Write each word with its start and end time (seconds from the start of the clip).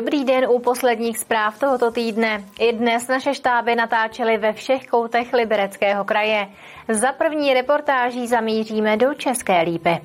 Dobrý 0.00 0.24
den 0.24 0.44
u 0.48 0.58
posledních 0.58 1.18
zpráv 1.18 1.58
tohoto 1.58 1.90
týdne. 1.90 2.44
I 2.60 2.72
dnes 2.72 3.08
naše 3.08 3.34
štáby 3.34 3.74
natáčely 3.74 4.38
ve 4.38 4.52
všech 4.52 4.86
koutech 4.86 5.32
Libereckého 5.32 6.04
kraje. 6.04 6.48
Za 6.88 7.12
první 7.12 7.54
reportáží 7.54 8.26
zamíříme 8.26 8.96
do 8.96 9.14
České 9.14 9.62
Lípy. 9.62 10.00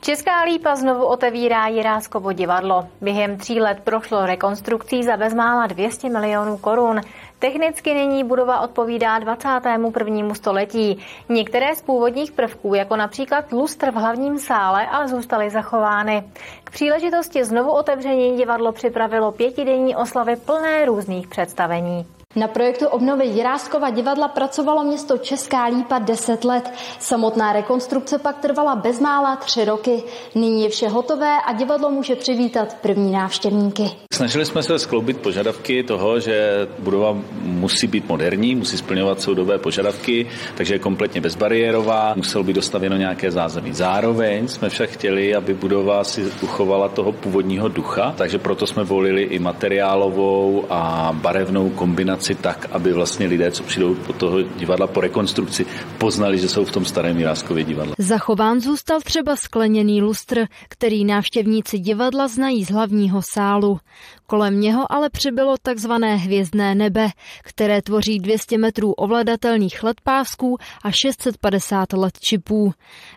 Česká 0.00 0.42
lípa 0.42 0.76
znovu 0.76 1.04
otevírá 1.04 1.66
Jiráskovo 1.66 2.32
divadlo. 2.32 2.88
Během 3.00 3.36
tří 3.36 3.60
let 3.60 3.80
prošlo 3.84 4.26
rekonstrukcí 4.26 5.02
za 5.02 5.16
bezmála 5.16 5.66
200 5.66 6.08
milionů 6.08 6.58
korun. 6.58 7.00
Technicky 7.38 7.94
nyní 7.94 8.24
budova 8.24 8.60
odpovídá 8.60 9.18
21. 9.18 10.34
století. 10.34 10.98
Některé 11.28 11.76
z 11.76 11.82
původních 11.82 12.32
prvků, 12.32 12.74
jako 12.74 12.96
například 12.96 13.52
lustr 13.52 13.90
v 13.90 13.94
hlavním 13.94 14.38
sále, 14.38 14.86
ale 14.86 15.08
zůstaly 15.08 15.50
zachovány. 15.50 16.24
K 16.64 16.70
příležitosti 16.70 17.44
znovu 17.44 17.70
otevření 17.70 18.36
divadlo 18.36 18.72
připravilo 18.72 19.32
pětidenní 19.32 19.96
oslavy 19.96 20.36
plné 20.36 20.84
různých 20.84 21.28
představení. 21.28 22.15
Na 22.36 22.48
projektu 22.48 22.86
obnovy 22.86 23.26
Jiráskova 23.26 23.90
divadla 23.90 24.28
pracovalo 24.28 24.84
město 24.84 25.18
Česká 25.18 25.64
Lípa 25.66 25.98
10 25.98 26.44
let. 26.44 26.72
Samotná 26.98 27.52
rekonstrukce 27.52 28.18
pak 28.18 28.38
trvala 28.38 28.76
bezmála 28.76 29.36
tři 29.36 29.64
roky. 29.64 30.02
Nyní 30.34 30.62
je 30.62 30.68
vše 30.68 30.88
hotové 30.88 31.36
a 31.46 31.52
divadlo 31.52 31.90
může 31.90 32.16
přivítat 32.16 32.76
první 32.80 33.12
návštěvníky. 33.12 33.90
Snažili 34.12 34.44
jsme 34.46 34.62
se 34.62 34.78
skloubit 34.78 35.20
požadavky 35.20 35.82
toho, 35.82 36.20
že 36.20 36.68
budova 36.78 37.16
musí 37.42 37.86
být 37.86 38.08
moderní, 38.08 38.54
musí 38.54 38.76
splňovat 38.76 39.20
soudové 39.20 39.58
požadavky, 39.58 40.26
takže 40.54 40.74
je 40.74 40.78
kompletně 40.78 41.20
bezbariérová, 41.20 42.12
muselo 42.16 42.44
být 42.44 42.56
dostavěno 42.56 42.96
nějaké 42.96 43.30
zázemí. 43.30 43.72
Zároveň 43.72 44.48
jsme 44.48 44.68
však 44.68 44.90
chtěli, 44.90 45.34
aby 45.34 45.54
budova 45.54 46.04
si 46.04 46.32
uchovala 46.42 46.88
toho 46.88 47.12
původního 47.12 47.68
ducha, 47.68 48.14
takže 48.16 48.38
proto 48.38 48.66
jsme 48.66 48.84
volili 48.84 49.22
i 49.22 49.38
materiálovou 49.38 50.64
a 50.70 51.10
barevnou 51.12 51.70
kombinaci 51.70 52.25
práci 52.26 52.42
tak, 52.42 52.66
aby 52.70 52.92
vlastně 52.92 53.26
lidé, 53.26 53.50
co 53.50 53.62
přijdou 53.62 53.94
po 53.94 54.12
toho 54.12 54.42
divadla 54.42 54.86
po 54.86 55.00
rekonstrukci, 55.00 55.66
poznali, 55.98 56.38
že 56.38 56.48
jsou 56.48 56.64
v 56.64 56.72
tom 56.72 56.84
starém 56.84 57.18
Jiráskově 57.18 57.64
divadle. 57.64 57.94
Zachován 57.98 58.60
zůstal 58.60 59.00
třeba 59.00 59.36
skleněný 59.36 60.02
lustr, 60.02 60.46
který 60.68 61.04
návštěvníci 61.04 61.78
divadla 61.78 62.28
znají 62.28 62.64
z 62.64 62.70
hlavního 62.70 63.20
sálu. 63.32 63.78
Kolem 64.26 64.60
něho 64.60 64.92
ale 64.92 65.10
přibylo 65.10 65.54
takzvané 65.62 66.16
hvězdné 66.16 66.74
nebe, 66.74 67.08
které 67.42 67.82
tvoří 67.82 68.18
200 68.18 68.58
metrů 68.58 68.92
ovladatelných 68.92 69.82
let 69.82 70.00
pásků 70.00 70.58
a 70.84 70.90
650 70.90 71.92
let 71.92 72.18
čipů. 72.20 72.72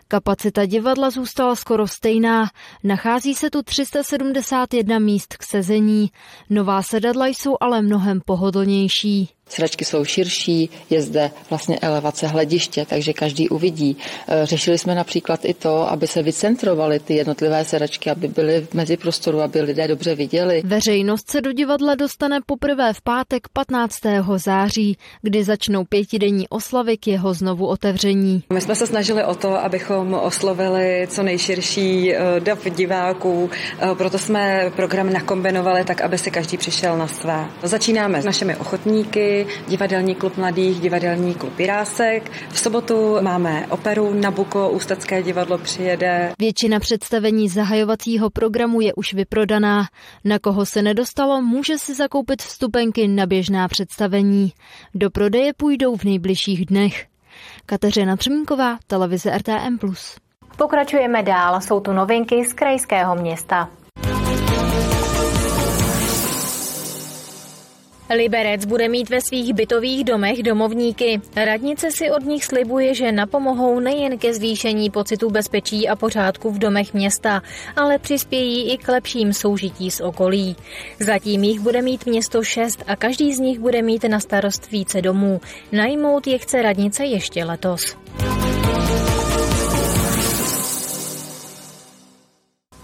Kapacita 0.08 0.66
divadla 0.66 1.10
zůstala 1.10 1.54
skoro 1.54 1.88
stejná. 1.88 2.46
Nachází 2.84 3.34
se 3.34 3.50
tu 3.50 3.62
371 3.62 4.98
míst 4.98 5.36
k 5.36 5.42
sezení. 5.42 6.10
Nová 6.50 6.82
sedadla 6.82 7.26
jsou 7.26 7.56
ale 7.60 7.82
mnohem 7.82 8.20
pohodlnější. 8.26 8.99
she 9.00 9.32
Sedačky 9.50 9.84
jsou 9.84 10.04
širší, 10.04 10.70
je 10.90 11.02
zde 11.02 11.30
vlastně 11.50 11.78
elevace 11.78 12.26
hlediště, 12.26 12.86
takže 12.88 13.12
každý 13.12 13.48
uvidí. 13.48 13.96
E, 14.28 14.46
řešili 14.46 14.78
jsme 14.78 14.94
například 14.94 15.44
i 15.44 15.54
to, 15.54 15.90
aby 15.90 16.06
se 16.06 16.22
vycentrovaly 16.22 17.00
ty 17.00 17.14
jednotlivé 17.14 17.64
sedačky, 17.64 18.10
aby 18.10 18.28
byly 18.28 18.66
v 18.70 18.74
meziprostoru, 18.74 19.40
aby 19.40 19.60
lidé 19.60 19.88
dobře 19.88 20.14
viděli. 20.14 20.62
Veřejnost 20.64 21.30
se 21.30 21.40
do 21.40 21.52
divadla 21.52 21.94
dostane 21.94 22.38
poprvé 22.46 22.92
v 22.92 23.02
pátek 23.02 23.48
15. 23.52 23.98
září, 24.36 24.96
kdy 25.22 25.44
začnou 25.44 25.84
pětidenní 25.84 26.48
oslavy 26.48 26.96
k 26.96 27.06
jeho 27.06 27.34
znovu 27.34 27.66
otevření. 27.66 28.42
My 28.52 28.60
jsme 28.60 28.74
se 28.74 28.86
snažili 28.86 29.24
o 29.24 29.34
to, 29.34 29.64
abychom 29.64 30.14
oslovili 30.14 31.06
co 31.10 31.22
nejširší 31.22 32.14
e, 32.14 32.40
dav 32.40 32.64
diváků, 32.70 33.50
e, 33.92 33.94
proto 33.94 34.18
jsme 34.18 34.72
program 34.76 35.12
nakombinovali 35.12 35.84
tak, 35.84 36.00
aby 36.00 36.18
si 36.18 36.30
každý 36.30 36.56
přišel 36.56 36.98
na 36.98 37.06
své. 37.06 37.46
Začínáme 37.62 38.22
s 38.22 38.24
našimi 38.24 38.56
ochotníky, 38.56 39.39
divadelní 39.68 40.14
klub 40.14 40.36
mladých, 40.36 40.80
divadelní 40.80 41.34
klub 41.34 41.52
Pirásek. 41.52 42.30
V 42.48 42.60
sobotu 42.60 43.16
máme 43.20 43.66
operu 43.66 44.14
Nabuko, 44.14 44.70
Ústecké 44.70 45.22
divadlo 45.22 45.58
přijede. 45.58 46.32
Většina 46.38 46.80
představení 46.80 47.48
zahajovacího 47.48 48.30
programu 48.30 48.80
je 48.80 48.94
už 48.94 49.14
vyprodaná. 49.14 49.86
Na 50.24 50.38
koho 50.38 50.66
se 50.66 50.82
nedostalo, 50.82 51.42
může 51.42 51.78
si 51.78 51.94
zakoupit 51.94 52.42
vstupenky 52.42 53.08
na 53.08 53.26
běžná 53.26 53.68
představení. 53.68 54.52
Do 54.94 55.10
prodeje 55.10 55.52
půjdou 55.56 55.96
v 55.96 56.04
nejbližších 56.04 56.66
dnech. 56.66 57.06
Kateřina 57.66 58.16
Třmínková, 58.16 58.78
televize 58.86 59.38
RTM+. 59.38 59.78
Pokračujeme 60.56 61.22
dál, 61.22 61.60
jsou 61.60 61.80
tu 61.80 61.92
novinky 61.92 62.44
z 62.44 62.52
krajského 62.52 63.14
města. 63.14 63.68
Liberec 68.16 68.64
bude 68.64 68.88
mít 68.88 69.10
ve 69.10 69.20
svých 69.20 69.54
bytových 69.54 70.04
domech 70.04 70.42
domovníky. 70.42 71.20
Radnice 71.36 71.90
si 71.90 72.10
od 72.10 72.24
nich 72.24 72.44
slibuje, 72.44 72.94
že 72.94 73.12
napomohou 73.12 73.80
nejen 73.80 74.18
ke 74.18 74.34
zvýšení 74.34 74.90
pocitu 74.90 75.30
bezpečí 75.30 75.88
a 75.88 75.96
pořádku 75.96 76.50
v 76.50 76.58
domech 76.58 76.94
města, 76.94 77.42
ale 77.76 77.98
přispějí 77.98 78.72
i 78.72 78.78
k 78.78 78.88
lepším 78.88 79.32
soužití 79.32 79.90
s 79.90 80.00
okolí. 80.00 80.56
Zatím 80.98 81.44
jich 81.44 81.60
bude 81.60 81.82
mít 81.82 82.06
město 82.06 82.42
šest 82.42 82.84
a 82.86 82.96
každý 82.96 83.34
z 83.34 83.38
nich 83.38 83.58
bude 83.58 83.82
mít 83.82 84.04
na 84.04 84.20
starost 84.20 84.70
více 84.70 85.02
domů. 85.02 85.40
Najmout 85.72 86.26
je 86.26 86.38
chce 86.38 86.62
radnice 86.62 87.04
ještě 87.04 87.44
letos. 87.44 87.96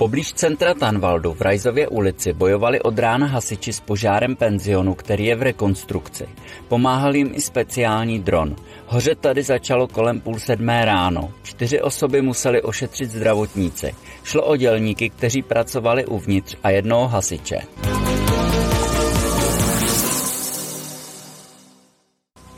Poblíž 0.06 0.32
centra 0.32 0.74
Tanvaldu 0.74 1.34
v 1.34 1.40
Rajzově 1.40 1.88
ulici 1.88 2.32
bojovali 2.32 2.80
od 2.80 2.98
rána 2.98 3.26
hasiči 3.26 3.72
s 3.72 3.80
požárem 3.80 4.36
penzionu, 4.36 4.94
který 4.94 5.24
je 5.26 5.36
v 5.36 5.42
rekonstrukci. 5.42 6.28
Pomáhal 6.68 7.16
jim 7.16 7.30
i 7.34 7.40
speciální 7.40 8.18
dron. 8.18 8.56
Hoře 8.86 9.14
tady 9.14 9.42
začalo 9.42 9.88
kolem 9.88 10.20
půl 10.20 10.38
sedmé 10.38 10.84
ráno. 10.84 11.32
Čtyři 11.42 11.82
osoby 11.82 12.22
museli 12.22 12.62
ošetřit 12.62 13.10
zdravotníci. 13.10 13.94
Šlo 14.24 14.42
o 14.42 14.56
dělníky, 14.56 15.10
kteří 15.10 15.42
pracovali 15.42 16.06
uvnitř 16.06 16.56
a 16.62 16.70
jednoho 16.70 17.08
hasiče. 17.08 17.60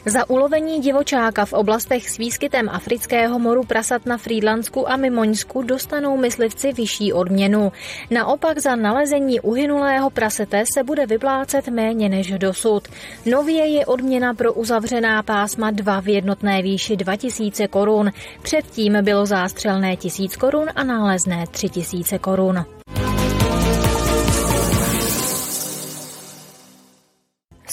Za 0.09 0.31
ulovení 0.31 0.81
divočáka 0.81 1.45
v 1.45 1.53
oblastech 1.53 2.11
s 2.11 2.19
výskytem 2.19 2.69
afrického 2.69 3.39
moru 3.39 3.65
prasat 3.65 4.07
na 4.07 4.17
Frýdlansku 4.17 4.91
a 4.91 4.97
Mimoňsku 4.97 5.63
dostanou 5.63 6.17
myslivci 6.17 6.73
vyšší 6.73 7.13
odměnu. 7.13 7.73
Naopak 8.11 8.59
za 8.59 8.77
nalezení 8.77 9.41
uhynulého 9.41 10.11
prasete 10.11 10.65
se 10.75 10.85
bude 10.85 11.07
vyplácet 11.07 11.69
méně 11.69 12.09
než 12.09 12.31
dosud. 12.39 12.89
Nově 13.27 13.67
je 13.67 13.87
odměna 13.87 14.35
pro 14.35 14.53
uzavřená 14.53 15.23
pásma 15.23 15.71
dva 15.71 16.01
v 16.01 16.09
jednotné 16.09 16.63
výši 16.63 16.97
2000 16.97 17.69
korun. 17.69 18.11
Předtím 18.43 18.97
bylo 19.03 19.27
zástřelné 19.27 19.97
1000 19.97 20.37
korun 20.37 20.69
a 20.75 20.85
nálezné 20.85 21.47
3000 21.51 22.19
korun. 22.19 22.78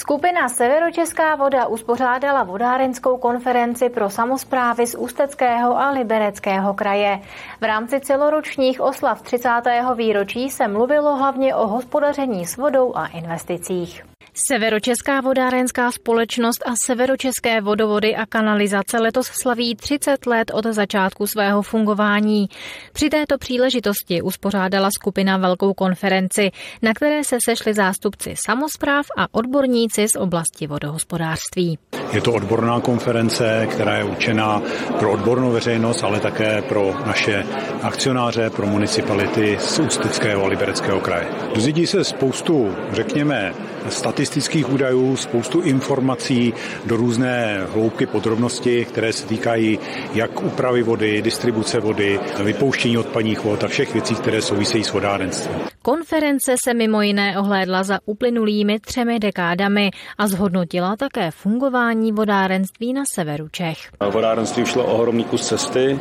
Skupina 0.05 0.49
Severočeská 0.49 1.35
voda 1.35 1.67
uspořádala 1.67 2.43
vodárenskou 2.43 3.17
konferenci 3.17 3.89
pro 3.89 4.09
samozprávy 4.09 4.87
z 4.87 4.95
Ústeckého 4.95 5.79
a 5.79 5.89
Libereckého 5.89 6.73
kraje. 6.73 7.21
V 7.61 7.63
rámci 7.63 7.99
celoročních 7.99 8.81
oslav 8.81 9.21
30. 9.21 9.49
výročí 9.95 10.49
se 10.49 10.67
mluvilo 10.67 11.15
hlavně 11.15 11.55
o 11.55 11.67
hospodaření 11.67 12.45
s 12.45 12.57
vodou 12.57 12.95
a 12.95 13.07
investicích. 13.07 14.14
Severočeská 14.37 15.21
vodárenská 15.21 15.91
společnost 15.91 16.63
a 16.65 16.73
Severočeské 16.85 17.61
vodovody 17.61 18.15
a 18.15 18.25
kanalizace 18.25 18.99
letos 18.99 19.27
slaví 19.27 19.75
30 19.75 20.25
let 20.25 20.51
od 20.53 20.65
začátku 20.65 21.27
svého 21.27 21.61
fungování. 21.61 22.49
Při 22.93 23.09
této 23.09 23.37
příležitosti 23.37 24.21
uspořádala 24.21 24.89
skupina 24.91 25.37
velkou 25.37 25.73
konferenci, 25.73 26.51
na 26.81 26.93
které 26.93 27.23
se 27.23 27.37
sešli 27.45 27.73
zástupci 27.73 28.35
samozpráv 28.45 29.05
a 29.17 29.27
odborníci 29.31 30.07
z 30.07 30.15
oblasti 30.19 30.67
vodohospodářství. 30.67 31.77
Je 32.13 32.21
to 32.21 32.33
odborná 32.33 32.79
konference, 32.79 33.67
která 33.71 33.97
je 33.97 34.03
určená 34.03 34.61
pro 34.99 35.11
odbornou 35.11 35.51
veřejnost, 35.51 36.03
ale 36.03 36.19
také 36.19 36.61
pro 36.61 36.93
naše 37.05 37.45
akcionáře, 37.81 38.49
pro 38.49 38.65
municipality 38.65 39.57
z 39.59 39.79
Ústeckého 39.79 40.43
a 40.43 40.47
Libereckého 40.47 40.99
kraje. 40.99 41.27
Dozvědí 41.55 41.87
se 41.87 42.03
spoustu, 42.03 42.75
řekněme, 42.91 43.53
statistických 43.89 44.69
údajů, 44.69 45.15
spoustu 45.15 45.61
informací 45.61 46.53
do 46.85 46.97
různé 46.97 47.67
hloubky 47.73 48.05
podrobnosti, 48.05 48.85
které 48.85 49.13
se 49.13 49.25
týkají 49.25 49.79
jak 50.13 50.43
úpravy 50.43 50.83
vody, 50.83 51.21
distribuce 51.21 51.79
vody, 51.79 52.19
vypouštění 52.43 52.97
odpadních 52.97 53.43
vod 53.43 53.63
a 53.63 53.67
všech 53.67 53.93
věcí, 53.93 54.15
které 54.15 54.41
souvisejí 54.41 54.83
s 54.83 54.91
vodárenstvím. 54.91 55.74
Konference 55.85 56.55
se 56.65 56.73
mimo 56.73 57.01
jiné 57.01 57.39
ohlédla 57.39 57.83
za 57.83 57.99
uplynulými 58.05 58.79
třemi 58.79 59.19
dekádami 59.19 59.91
a 60.17 60.27
zhodnotila 60.27 60.95
také 60.95 61.31
fungování 61.31 62.11
vodárenství 62.11 62.93
na 62.93 63.03
severu 63.13 63.47
Čech. 63.49 63.77
Vodárenství 64.11 64.65
šlo 64.65 64.85
ohromný 64.85 65.23
kus 65.23 65.47
cesty 65.47 65.99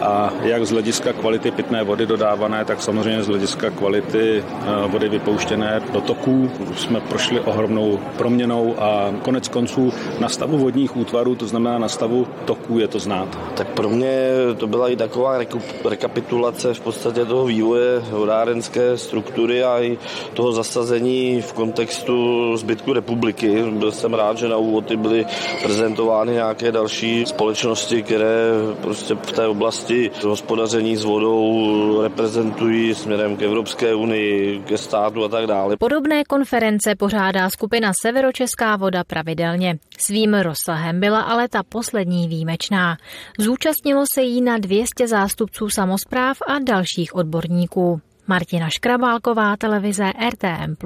a 0.00 0.32
jak 0.42 0.66
z 0.66 0.70
hlediska 0.70 1.12
kvality 1.12 1.50
pitné 1.50 1.84
vody 1.84 2.06
dodávané, 2.06 2.64
tak 2.64 2.82
samozřejmě 2.82 3.22
z 3.22 3.26
hlediska 3.26 3.70
kvality 3.70 4.44
eh, 4.44 4.88
vody 4.88 5.08
vypouštěné 5.08 5.82
do 5.92 6.00
toků 6.00 6.50
jsme 6.76 7.00
prošli 7.00 7.40
ohromnou 7.40 8.00
proměnou 8.18 8.74
a 8.78 9.14
konec 9.22 9.48
konců 9.48 9.92
na 10.18 10.28
stavu 10.28 10.58
vodních 10.58 10.96
útvarů, 10.96 11.34
to 11.34 11.46
znamená 11.46 11.78
na 11.78 11.88
stavu 11.88 12.26
toků, 12.44 12.78
je 12.78 12.88
to 12.88 12.98
znát. 12.98 13.38
Tak 13.54 13.68
pro 13.68 13.88
mě 13.88 14.30
to 14.56 14.66
byla 14.66 14.88
i 14.88 14.96
taková 14.96 15.38
rekapitulace 15.84 16.74
v 16.74 16.80
podstatě 16.80 17.24
toho 17.24 17.44
vývoje 17.44 17.98
vodárenské 18.10 18.98
struktury 18.98 19.64
a 19.64 19.80
i 19.80 19.98
toho 20.34 20.52
zasazení 20.52 21.42
v 21.42 21.52
kontextu 21.52 22.56
zbytku 22.56 22.92
republiky. 22.92 23.64
Byl 23.70 23.92
jsem 23.92 24.14
rád, 24.14 24.38
že 24.38 24.48
na 24.48 24.56
úvod 24.56 24.92
byly 24.92 25.26
prezentovány 25.62 26.32
nějaké 26.32 26.72
další 26.72 27.26
společnosti, 27.26 28.02
které 28.02 28.52
prostě 28.80 29.14
v 29.14 29.32
té 29.32 29.46
oblasti 29.46 29.89
hospodaření 30.24 30.96
s 30.96 31.04
vodou 31.04 32.02
reprezentují 32.02 32.94
směrem 32.94 33.36
k 33.36 33.42
Evropské 33.42 33.94
unii, 33.94 34.60
ke 34.60 34.78
státu 34.78 35.24
a 35.24 35.28
tak 35.28 35.46
dále. 35.46 35.76
Podobné 35.76 36.24
konference 36.24 36.94
pořádá 36.94 37.50
skupina 37.50 37.92
Severočeská 38.02 38.76
voda 38.76 39.04
pravidelně. 39.04 39.78
Svým 39.98 40.34
rozsahem 40.34 41.00
byla 41.00 41.20
ale 41.20 41.48
ta 41.48 41.62
poslední 41.62 42.28
výjimečná. 42.28 42.96
Zúčastnilo 43.38 44.04
se 44.14 44.22
jí 44.22 44.42
na 44.42 44.58
200 44.58 45.08
zástupců 45.08 45.70
samozpráv 45.70 46.36
a 46.46 46.58
dalších 46.58 47.14
odborníků. 47.14 48.00
Martina 48.26 48.68
Škrabálková, 48.70 49.56
televize 49.56 50.12
RTM+. 50.30 50.76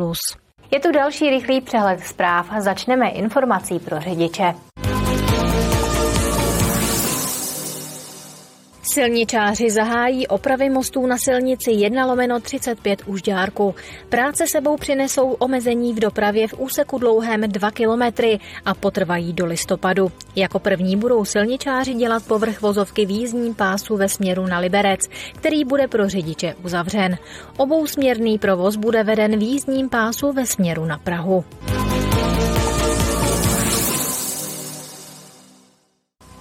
Je 0.70 0.80
tu 0.80 0.92
další 0.92 1.30
rychlý 1.30 1.60
přehled 1.60 2.00
zpráv. 2.00 2.46
Začneme 2.58 3.08
informací 3.08 3.78
pro 3.78 4.00
řidiče. 4.00 4.54
Silničáři 8.86 9.70
zahájí 9.70 10.26
opravy 10.26 10.70
mostů 10.70 11.06
na 11.06 11.18
silnici 11.18 11.70
1 11.70 12.06
lomeno 12.06 12.40
35 12.40 13.02
už 13.06 13.22
dárku. 13.22 13.74
Práce 14.08 14.46
sebou 14.46 14.76
přinesou 14.76 15.30
omezení 15.30 15.92
v 15.92 16.00
dopravě 16.00 16.48
v 16.48 16.54
úseku 16.58 16.98
dlouhém 16.98 17.40
2 17.40 17.70
kilometry 17.70 18.38
a 18.64 18.74
potrvají 18.74 19.32
do 19.32 19.46
listopadu. 19.46 20.12
Jako 20.36 20.58
první 20.58 20.96
budou 20.96 21.24
silničáři 21.24 21.94
dělat 21.94 22.26
povrch 22.26 22.60
vozovky 22.60 23.06
v 23.06 23.10
jízdním 23.10 23.54
pásu 23.54 23.96
ve 23.96 24.08
směru 24.08 24.46
na 24.46 24.58
Liberec, 24.58 25.00
který 25.36 25.64
bude 25.64 25.88
pro 25.88 26.08
řidiče 26.08 26.54
uzavřen. 26.64 27.18
Obousměrný 27.56 28.38
provoz 28.38 28.76
bude 28.76 29.04
veden 29.04 29.38
v 29.38 29.42
jízdním 29.42 29.88
pásu 29.88 30.32
ve 30.32 30.46
směru 30.46 30.84
na 30.84 30.98
Prahu. 30.98 31.44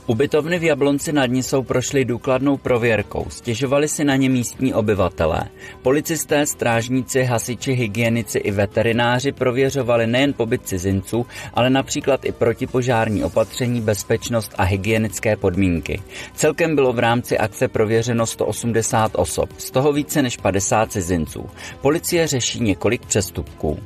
Ubytovny 0.08 0.60
v 0.60 0.64
Jablonci 0.64 1.14
nad 1.14 1.26
Nisou 1.26 1.64
prošly 1.64 2.06
důkladnou 2.06 2.58
prověrkou, 2.58 3.26
stěžovali 3.30 3.88
si 3.88 4.04
na 4.04 4.16
ně 4.16 4.30
místní 4.30 4.74
obyvatelé. 4.74 5.44
Policisté, 5.82 6.46
strážníci, 6.46 7.24
hasiči, 7.24 7.74
hygienici 7.74 8.40
i 8.40 8.52
veterináři 8.52 9.32
prověřovali 9.32 10.08
nejen 10.08 10.34
pobyt 10.34 10.68
cizinců, 10.68 11.26
ale 11.54 11.70
například 11.70 12.26
i 12.26 12.32
protipožární 12.32 13.24
opatření, 13.24 13.82
bezpečnost 13.82 14.52
a 14.58 14.64
hygienické 14.64 15.36
podmínky. 15.36 16.02
Celkem 16.36 16.76
bylo 16.76 16.94
v 16.94 17.00
rámci 17.00 17.38
akce 17.38 17.68
prověřeno 17.68 18.26
180 18.26 19.12
osob, 19.16 19.50
z 19.58 19.72
toho 19.72 19.94
více 19.94 20.22
než 20.22 20.38
50 20.38 20.92
cizinců. 20.92 21.50
Policie 21.82 22.28
řeší 22.28 22.60
několik 22.60 23.06
přestupků. 23.06 23.80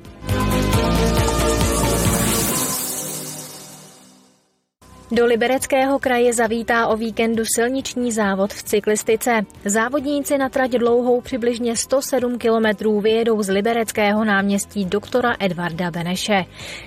Do 5.12 5.26
Libereckého 5.26 6.00
kraje 6.00 6.34
zavítá 6.34 6.88
o 6.88 6.98
víkendu 6.98 7.44
silniční 7.56 8.12
závod 8.12 8.54
v 8.54 8.64
cyklistice. 8.64 9.42
Závodníci 9.66 10.38
na 10.38 10.50
trať 10.50 10.72
dlouhou 10.72 11.22
přibližně 11.22 11.78
107 11.78 12.38
kilometrů 12.38 13.02
vyjedou 13.02 13.44
z 13.44 13.50
Libereckého 13.50 14.26
náměstí 14.26 14.86
doktora 14.86 15.36
Edvarda 15.40 15.92
Beneše. 15.92 16.46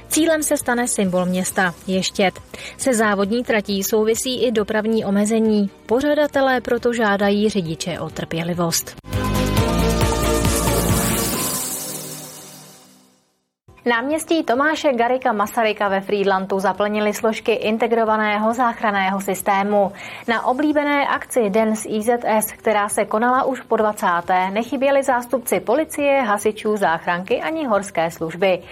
Cílem 0.08 0.43
se 0.43 0.56
stane 0.56 0.88
symbol 0.88 1.26
města 1.26 1.75
Ještět. 1.87 2.40
Se 2.76 2.94
závodní 2.94 3.44
tratí 3.44 3.82
souvisí 3.82 4.44
i 4.44 4.52
dopravní 4.52 5.05
omezení. 5.05 5.70
Pořadatelé 5.87 6.61
proto 6.61 6.93
žádají 6.93 7.49
řidiče 7.49 8.00
o 8.00 8.11
trpělivost. 8.11 8.96
Náměstí 13.85 14.43
Tomáše 14.43 14.93
Garika 14.93 15.32
Masaryka 15.32 15.88
ve 15.88 16.00
Friedlandu 16.00 16.59
zaplnili 16.59 17.15
složky 17.15 17.53
integrovaného 17.53 18.55
záchranného 18.55 19.21
systému. 19.21 19.93
Na 20.29 20.47
oblíbené 20.47 21.09
akci 21.09 21.50
Den 21.50 21.77
z 21.77 21.87
IZS, 21.87 22.53
která 22.53 22.88
se 22.88 23.05
konala 23.05 23.44
už 23.44 23.61
po 23.61 23.77
20. 23.77 24.06
nechyběli 24.50 25.03
zástupci 25.03 25.61
policie, 25.61 26.23
hasičů, 26.23 26.77
záchranky 26.77 27.41
ani 27.41 27.67
horské 27.67 28.11
služby. 28.11 28.62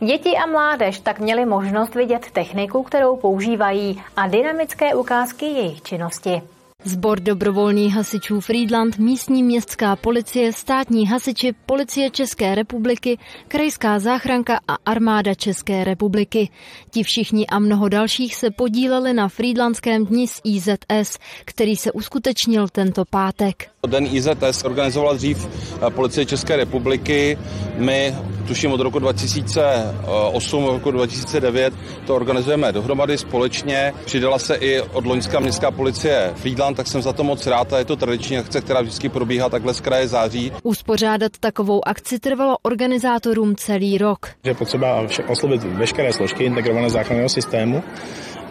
Děti 0.00 0.36
a 0.36 0.46
mládež 0.46 1.00
tak 1.00 1.20
měli 1.20 1.44
možnost 1.44 1.94
vidět 1.94 2.30
techniku, 2.30 2.82
kterou 2.82 3.16
používají 3.16 4.02
a 4.16 4.26
dynamické 4.28 4.94
ukázky 4.94 5.46
jejich 5.46 5.82
činnosti. 5.82 6.42
Zbor 6.86 7.20
dobrovolných 7.20 7.94
hasičů 7.94 8.40
Friedland, 8.40 8.98
místní 8.98 9.42
městská 9.42 9.96
policie, 9.96 10.52
státní 10.52 11.06
hasiči, 11.06 11.54
policie 11.66 12.10
České 12.10 12.54
republiky, 12.54 13.18
krajská 13.48 13.98
záchranka 13.98 14.60
a 14.68 14.76
armáda 14.86 15.34
České 15.34 15.84
republiky. 15.84 16.48
Ti 16.90 17.02
všichni 17.02 17.46
a 17.46 17.58
mnoho 17.58 17.88
dalších 17.88 18.34
se 18.34 18.50
podíleli 18.50 19.12
na 19.12 19.28
Friedlandském 19.28 20.06
dni 20.06 20.28
z 20.28 20.40
IZS, 20.44 21.18
který 21.44 21.76
se 21.76 21.92
uskutečnil 21.92 22.68
tento 22.68 23.04
pátek. 23.10 23.68
Den 23.86 24.06
IZS 24.12 24.64
organizovala 24.64 25.12
dřív 25.12 25.48
eh, 25.48 25.90
policie 25.90 26.26
České 26.26 26.56
republiky. 26.56 27.38
My 27.76 28.14
tuším 28.48 28.72
od 28.72 28.80
roku 28.80 28.98
2008, 28.98 30.64
roku 30.64 30.90
2009 30.90 31.74
to 32.06 32.16
organizujeme 32.16 32.72
dohromady 32.72 33.18
společně. 33.18 33.92
Přidala 34.04 34.38
se 34.38 34.54
i 34.54 34.80
od 34.80 35.06
loňská 35.06 35.40
městská 35.40 35.70
policie 35.70 36.32
Friedland, 36.36 36.73
tak 36.74 36.86
jsem 36.86 37.02
za 37.02 37.12
to 37.12 37.24
moc 37.24 37.46
rád 37.46 37.72
a 37.72 37.78
je 37.78 37.84
to 37.84 37.96
tradiční 37.96 38.38
akce, 38.38 38.60
která 38.60 38.80
vždycky 38.80 39.08
probíhá 39.08 39.48
takhle 39.48 39.74
z 39.74 39.80
kraje 39.80 40.08
září. 40.08 40.52
Uspořádat 40.62 41.32
takovou 41.40 41.88
akci 41.88 42.18
trvalo 42.18 42.56
organizátorům 42.62 43.56
celý 43.56 43.98
rok. 43.98 44.26
Je 44.44 44.54
potřeba 44.54 45.06
oslovit 45.28 45.62
veškeré 45.62 46.12
složky 46.12 46.44
integrovaného 46.44 46.90
záchranného 46.90 47.28
systému 47.28 47.82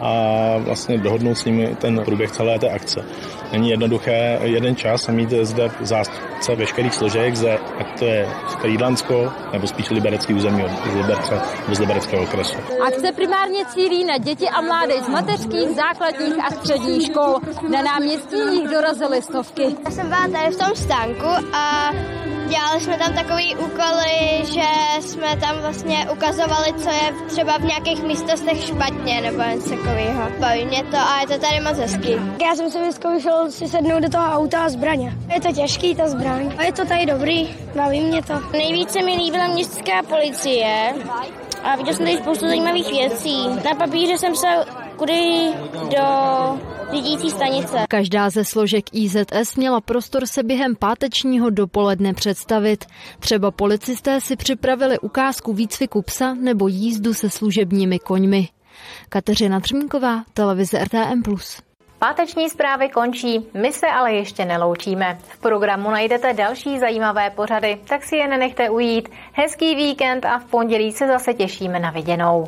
a 0.00 0.54
vlastně 0.58 0.98
dohodnout 0.98 1.34
s 1.34 1.44
nimi 1.44 1.76
ten 1.80 2.00
průběh 2.04 2.30
celé 2.30 2.58
té 2.58 2.70
akce. 2.70 3.04
Není 3.52 3.70
jednoduché 3.70 4.38
jeden 4.42 4.76
čas 4.76 5.08
a 5.08 5.12
mít 5.12 5.30
zde 5.30 5.70
zástupce 5.80 6.54
veškerých 6.54 6.94
složek, 6.94 7.36
ze, 7.36 7.58
ať 7.78 7.98
to 7.98 8.04
je 8.04 8.28
Frýdlansko 8.60 9.32
nebo 9.52 9.66
spíš 9.66 9.90
liberecký 9.90 10.34
území 10.34 10.64
z 10.92 10.94
Liberce 10.94 11.40
z 11.72 11.78
libereckého 11.78 12.22
okresu. 12.22 12.56
Akce 12.86 13.12
primárně 13.12 13.64
cílí 13.64 14.04
na 14.04 14.18
děti 14.18 14.48
a 14.48 14.60
mládež 14.60 15.02
z 15.02 15.08
mateřských, 15.08 15.68
základních 15.68 16.44
a 16.44 16.50
středních 16.50 17.06
škol. 17.06 17.38
Na 17.70 17.82
náměstí 17.82 18.36
jich 18.52 18.70
dorazily 18.70 19.22
stovky. 19.22 19.62
Já 19.84 19.90
jsem 19.90 20.08
byla 20.08 20.28
tady 20.28 20.54
v 20.54 20.58
tom 20.58 20.76
stánku 20.76 21.28
a 21.52 21.90
Dělali 22.48 22.80
jsme 22.80 22.98
tam 22.98 23.14
takový 23.14 23.56
úkoly, 23.56 24.42
že 24.44 25.00
jsme 25.00 25.36
tam 25.36 25.58
vlastně 25.60 26.06
ukazovali, 26.12 26.72
co 26.72 26.90
je 26.90 27.12
třeba 27.26 27.58
v 27.58 27.64
nějakých 27.64 28.02
místostech 28.02 28.64
špatně 28.64 29.20
nebo 29.20 29.42
něco 29.42 29.70
takového. 29.70 30.30
Baví 30.38 30.64
mě 30.64 30.84
to 30.90 30.96
a 30.96 31.20
je 31.20 31.26
to 31.26 31.38
tady 31.38 31.60
moc 31.60 31.78
hezký. 31.78 32.12
Já 32.42 32.56
jsem 32.56 32.70
si 32.70 32.80
vyzkoušel 32.80 33.50
si 33.50 33.68
sednout 33.68 34.00
do 34.00 34.08
toho 34.08 34.24
auta 34.24 34.64
a 34.64 34.68
zbraně. 34.68 35.12
Je 35.34 35.40
to 35.40 35.52
těžký, 35.52 35.94
ta 35.94 36.08
zbraň. 36.08 36.52
A 36.58 36.64
je 36.64 36.72
to 36.72 36.84
tady 36.84 37.06
dobrý, 37.06 37.56
baví 37.76 38.00
mě 38.00 38.22
to. 38.22 38.34
Nejvíce 38.52 39.02
mi 39.02 39.16
líbila 39.16 39.46
městská 39.46 40.02
policie 40.02 40.94
a 41.62 41.76
viděl 41.76 41.94
jsem 41.94 42.06
tady 42.06 42.18
spoustu 42.18 42.46
zajímavých 42.46 42.90
věcí. 42.90 43.48
Na 43.48 43.74
papíře 43.78 44.18
jsem 44.18 44.36
se 44.36 44.46
kudy 44.96 45.52
do 45.90 46.04
řídící 46.92 47.30
stanice. 47.30 47.84
Každá 47.88 48.30
ze 48.30 48.44
složek 48.44 48.84
IZS 48.92 49.56
měla 49.56 49.80
prostor 49.80 50.26
se 50.26 50.42
během 50.42 50.76
pátečního 50.76 51.50
dopoledne 51.50 52.14
představit. 52.14 52.84
Třeba 53.18 53.50
policisté 53.50 54.20
si 54.20 54.36
připravili 54.36 54.98
ukázku 54.98 55.52
výcviku 55.52 56.02
psa 56.02 56.34
nebo 56.34 56.68
jízdu 56.68 57.14
se 57.14 57.30
služebními 57.30 57.98
koňmi. 57.98 58.48
Kateřina 59.08 59.60
Třmínková, 59.60 60.24
televize 60.34 60.84
RTM+. 60.84 61.22
Páteční 61.98 62.50
zprávy 62.50 62.88
končí, 62.88 63.46
my 63.54 63.72
se 63.72 63.86
ale 63.86 64.12
ještě 64.12 64.44
neloučíme. 64.44 65.18
V 65.28 65.38
programu 65.38 65.90
najdete 65.90 66.32
další 66.32 66.78
zajímavé 66.78 67.30
pořady, 67.30 67.80
tak 67.88 68.04
si 68.04 68.16
je 68.16 68.28
nenechte 68.28 68.70
ujít. 68.70 69.08
Hezký 69.32 69.74
víkend 69.74 70.24
a 70.24 70.38
v 70.38 70.44
pondělí 70.44 70.92
se 70.92 71.06
zase 71.06 71.34
těšíme 71.34 71.80
na 71.80 71.90
viděnou. 71.90 72.46